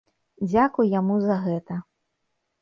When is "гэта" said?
1.45-1.79